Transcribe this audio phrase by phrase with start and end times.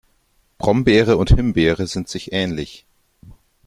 [0.57, 2.87] Brombeere und Himbeere sind sich ähnlich.